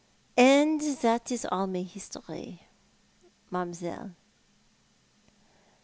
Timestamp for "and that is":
0.35-1.45